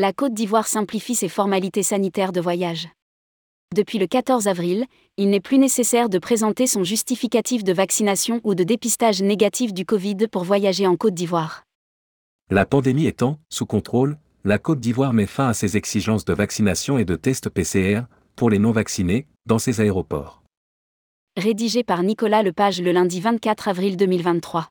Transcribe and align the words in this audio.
La 0.00 0.14
Côte 0.14 0.32
d'Ivoire 0.32 0.66
simplifie 0.66 1.14
ses 1.14 1.28
formalités 1.28 1.82
sanitaires 1.82 2.32
de 2.32 2.40
voyage. 2.40 2.88
Depuis 3.76 3.98
le 3.98 4.06
14 4.06 4.48
avril, 4.48 4.86
il 5.18 5.28
n'est 5.28 5.40
plus 5.40 5.58
nécessaire 5.58 6.08
de 6.08 6.18
présenter 6.18 6.66
son 6.66 6.84
justificatif 6.84 7.64
de 7.64 7.74
vaccination 7.74 8.40
ou 8.42 8.54
de 8.54 8.64
dépistage 8.64 9.20
négatif 9.20 9.74
du 9.74 9.84
Covid 9.84 10.16
pour 10.32 10.44
voyager 10.44 10.86
en 10.86 10.96
Côte 10.96 11.12
d'Ivoire. 11.12 11.64
La 12.48 12.64
pandémie 12.64 13.04
étant 13.04 13.40
sous 13.50 13.66
contrôle, 13.66 14.16
la 14.42 14.58
Côte 14.58 14.80
d'Ivoire 14.80 15.12
met 15.12 15.26
fin 15.26 15.48
à 15.48 15.52
ses 15.52 15.76
exigences 15.76 16.24
de 16.24 16.32
vaccination 16.32 16.96
et 16.96 17.04
de 17.04 17.16
tests 17.16 17.50
PCR 17.50 18.04
pour 18.36 18.48
les 18.48 18.58
non-vaccinés 18.58 19.26
dans 19.44 19.58
ses 19.58 19.82
aéroports. 19.82 20.42
Rédigé 21.36 21.84
par 21.84 22.02
Nicolas 22.02 22.42
Lepage 22.42 22.80
le 22.80 22.92
lundi 22.92 23.20
24 23.20 23.68
avril 23.68 23.98
2023. 23.98 24.70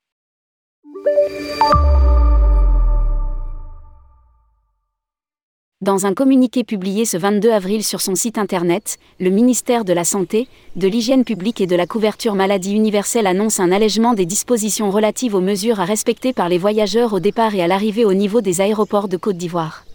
Dans 5.81 6.05
un 6.05 6.13
communiqué 6.13 6.65
publié 6.65 7.05
ce 7.05 7.15
22 7.15 7.51
avril 7.51 7.85
sur 7.85 8.01
son 8.01 8.13
site 8.13 8.37
internet, 8.37 8.97
le 9.17 9.29
ministère 9.29 9.85
de 9.85 9.93
la 9.93 10.03
Santé, 10.03 10.49
de 10.75 10.89
l'Hygiène 10.89 11.23
publique 11.23 11.61
et 11.61 11.67
de 11.67 11.75
la 11.77 11.87
couverture 11.87 12.35
maladie 12.35 12.73
universelle 12.73 13.25
annonce 13.25 13.61
un 13.61 13.71
allègement 13.71 14.13
des 14.13 14.25
dispositions 14.25 14.91
relatives 14.91 15.35
aux 15.35 15.39
mesures 15.39 15.79
à 15.79 15.85
respecter 15.85 16.33
par 16.33 16.49
les 16.49 16.57
voyageurs 16.57 17.13
au 17.13 17.21
départ 17.21 17.55
et 17.55 17.61
à 17.61 17.67
l'arrivée 17.67 18.03
au 18.03 18.13
niveau 18.13 18.41
des 18.41 18.59
aéroports 18.59 19.07
de 19.07 19.15
Côte 19.15 19.37
d'Ivoire. 19.37 19.85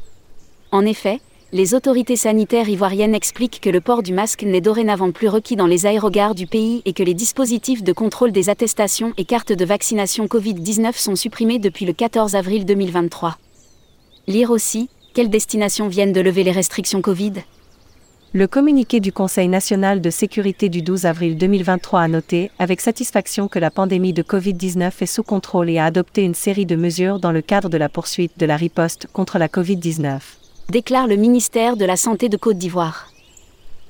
En 0.73 0.87
effet, 0.87 1.21
les 1.53 1.75
autorités 1.75 2.17
sanitaires 2.17 2.71
ivoiriennes 2.71 3.15
expliquent 3.15 3.61
que 3.61 3.69
le 3.69 3.83
port 3.83 4.03
du 4.03 4.15
masque 4.15 4.43
n'est 4.43 4.63
dorénavant 4.63 5.13
plus 5.13 5.29
requis 5.29 5.55
dans 5.55 5.67
les 5.67 5.85
aérogares 5.85 6.35
du 6.35 6.47
pays 6.47 6.81
et 6.87 6.95
que 6.95 7.03
les 7.03 7.13
dispositifs 7.13 7.83
de 7.83 7.93
contrôle 7.93 8.33
des 8.33 8.49
attestations 8.49 9.13
et 9.19 9.27
cartes 9.27 9.53
de 9.53 9.67
vaccination 9.67 10.25
Covid-19 10.25 10.99
sont 10.99 11.15
supprimés 11.15 11.59
depuis 11.59 11.85
le 11.85 11.93
14 11.93 12.37
avril 12.37 12.65
2023. 12.65 13.37
Lire 14.27 14.51
aussi, 14.51 14.89
quelles 15.15 15.31
destinations 15.31 15.87
viennent 15.87 16.13
de 16.13 16.21
lever 16.21 16.43
les 16.43 16.51
restrictions 16.51 17.01
Covid? 17.01 17.35
Le 18.33 18.49
communiqué 18.49 18.99
du 18.99 19.13
Conseil 19.13 19.47
national 19.47 20.01
de 20.01 20.11
sécurité 20.11 20.69
du 20.69 20.83
12 20.83 21.07
avril 21.07 21.39
2023 21.39 22.01
a 22.01 22.09
noté 22.09 22.51
avec 22.59 22.81
satisfaction 22.81 23.47
que 23.47 23.61
la 23.61 23.71
pandémie 23.71 24.13
de 24.13 24.25
Covid-19 24.25 24.91
est 25.01 25.07
sous 25.07 25.23
contrôle 25.23 25.71
et 25.71 25.79
a 25.79 25.85
adopté 25.85 26.25
une 26.25 26.35
série 26.35 26.67
de 26.67 26.75
mesures 26.75 27.21
dans 27.21 27.31
le 27.31 27.43
cadre 27.43 27.69
de 27.69 27.77
la 27.77 27.89
poursuite 27.89 28.33
de 28.39 28.45
la 28.45 28.57
riposte 28.57 29.07
contre 29.13 29.39
la 29.39 29.47
Covid-19. 29.47 30.19
Déclare 30.71 31.07
le 31.07 31.15
ministère 31.15 31.77
de 31.77 31.85
la 31.85 31.97
Santé 31.97 32.29
de 32.29 32.37
Côte 32.37 32.59
d'Ivoire. 32.59 33.13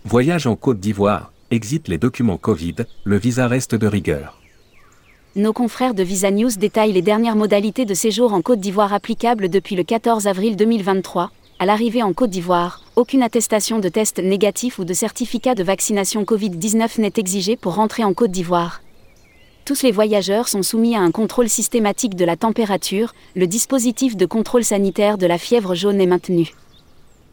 Voyage 0.05 0.47
en 0.47 0.57
Côte 0.57 0.81
d'Ivoire, 0.81 1.33
exit 1.51 1.89
les 1.89 1.97
documents 1.97 2.37
Covid, 2.37 2.77
le 3.05 3.17
visa 3.17 3.49
reste 3.49 3.75
de 3.75 3.87
rigueur 3.87 4.44
nos 5.37 5.53
confrères 5.53 5.95
de 5.95 6.05
Visa 6.05 6.31
News 6.31 6.51
détaillent 6.57 6.93
les 6.93 7.03
dernières 7.03 7.35
modalités 7.35 7.85
de 7.85 7.95
séjour 7.95 8.35
en 8.35 8.41
Côte 8.41 8.61
d'Ivoire 8.61 8.93
applicables 8.93 9.49
depuis 9.49 9.75
le 9.75 9.83
14 9.83 10.29
avril 10.29 10.55
2023. 10.55 11.33
À 11.59 11.67
l'arrivée 11.67 12.05
en 12.05 12.13
Côte 12.13 12.31
d'Ivoire, 12.31 12.83
aucune 12.95 13.23
attestation 13.23 13.81
de 13.81 13.89
test 13.89 14.21
négatif 14.21 14.79
ou 14.79 14.85
de 14.85 14.95
certificat 14.95 15.57
de 15.57 15.65
vaccination 15.65 16.23
Covid-19 16.23 17.01
n'est 17.01 17.13
exigée 17.17 17.57
pour 17.57 17.75
rentrer 17.75 18.05
en 18.05 18.15
Côte 18.15 18.31
d'Ivoire. 18.31 18.81
Tous 19.65 19.83
les 19.83 19.91
voyageurs 19.91 20.47
sont 20.47 20.63
soumis 20.63 20.95
à 20.95 21.01
un 21.01 21.11
contrôle 21.11 21.49
systématique 21.49 22.15
de 22.15 22.25
la 22.25 22.37
température, 22.37 23.13
le 23.35 23.49
dispositif 23.49 24.17
de 24.17 24.27
contrôle 24.27 24.63
sanitaire 24.63 25.19
de 25.19 25.27
la 25.27 25.39
fièvre 25.39 25.75
jaune 25.75 26.01
est 26.01 26.07
maintenu. 26.07 26.53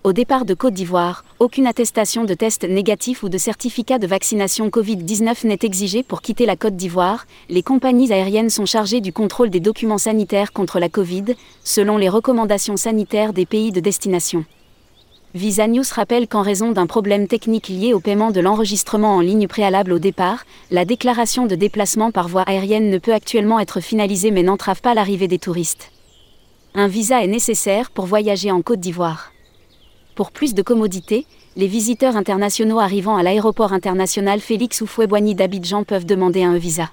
Au 0.03 0.13
départ 0.13 0.45
de 0.45 0.55
Côte 0.55 0.73
d'Ivoire, 0.73 1.23
aucune 1.37 1.67
attestation 1.67 2.23
de 2.23 2.33
test 2.33 2.63
négatif 2.63 3.21
ou 3.21 3.29
de 3.29 3.37
certificat 3.37 3.99
de 3.99 4.07
vaccination 4.07 4.69
Covid-19 4.69 5.45
n'est 5.45 5.59
exigée 5.61 6.01
pour 6.01 6.23
quitter 6.23 6.47
la 6.47 6.55
Côte 6.55 6.75
d'Ivoire. 6.75 7.27
Les 7.49 7.61
compagnies 7.61 8.11
aériennes 8.11 8.49
sont 8.49 8.65
chargées 8.65 8.99
du 8.99 9.13
contrôle 9.13 9.51
des 9.51 9.59
documents 9.59 9.99
sanitaires 9.99 10.53
contre 10.53 10.79
la 10.79 10.89
Covid, 10.89 11.35
selon 11.63 11.97
les 11.97 12.09
recommandations 12.09 12.77
sanitaires 12.77 13.31
des 13.31 13.45
pays 13.45 13.71
de 13.71 13.79
destination. 13.79 14.43
Visa 15.35 15.67
News 15.67 15.83
rappelle 15.93 16.27
qu'en 16.27 16.41
raison 16.41 16.71
d'un 16.71 16.87
problème 16.87 17.27
technique 17.27 17.67
lié 17.67 17.93
au 17.93 17.99
paiement 17.99 18.31
de 18.31 18.41
l'enregistrement 18.41 19.17
en 19.17 19.21
ligne 19.21 19.47
préalable 19.47 19.93
au 19.93 19.99
départ, 19.99 20.45
la 20.71 20.83
déclaration 20.83 21.45
de 21.45 21.53
déplacement 21.53 22.09
par 22.09 22.27
voie 22.27 22.41
aérienne 22.41 22.89
ne 22.89 22.97
peut 22.97 23.13
actuellement 23.13 23.59
être 23.59 23.81
finalisée 23.81 24.31
mais 24.31 24.41
n'entrave 24.41 24.81
pas 24.81 24.95
l'arrivée 24.95 25.27
des 25.27 25.37
touristes. 25.37 25.91
Un 26.73 26.87
visa 26.87 27.23
est 27.23 27.27
nécessaire 27.27 27.91
pour 27.91 28.07
voyager 28.07 28.49
en 28.49 28.63
Côte 28.63 28.79
d'Ivoire. 28.79 29.31
Pour 30.15 30.31
plus 30.31 30.53
de 30.53 30.61
commodité, 30.61 31.25
les 31.55 31.67
visiteurs 31.67 32.17
internationaux 32.17 32.79
arrivant 32.79 33.15
à 33.15 33.23
l'aéroport 33.23 33.71
international 33.71 34.41
Félix 34.41 34.81
Houphouët-Boigny 34.81 35.35
d'Abidjan 35.35 35.83
peuvent 35.83 36.05
demander 36.05 36.43
un 36.43 36.57
visa. 36.57 36.89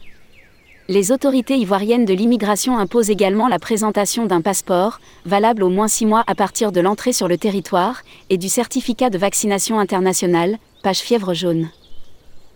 Les 0.88 1.12
autorités 1.12 1.56
ivoiriennes 1.56 2.04
de 2.04 2.14
l'immigration 2.14 2.78
imposent 2.78 3.10
également 3.10 3.48
la 3.48 3.58
présentation 3.58 4.24
d'un 4.24 4.40
passeport, 4.40 5.00
valable 5.26 5.62
au 5.64 5.68
moins 5.68 5.88
six 5.88 6.06
mois 6.06 6.24
à 6.26 6.34
partir 6.34 6.72
de 6.72 6.80
l'entrée 6.80 7.12
sur 7.12 7.28
le 7.28 7.36
territoire, 7.36 8.02
et 8.30 8.38
du 8.38 8.48
certificat 8.48 9.10
de 9.10 9.18
vaccination 9.18 9.80
internationale, 9.80 10.56
page 10.82 11.00
fièvre 11.00 11.34
jaune. 11.34 11.68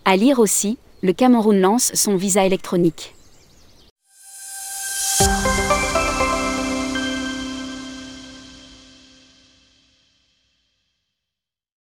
À 0.05 0.15
lire 0.15 0.39
aussi, 0.39 0.77
le 1.03 1.13
Cameroun 1.13 1.59
lance 1.59 1.91
son 1.93 2.15
visa 2.15 2.45
électronique. 2.45 3.13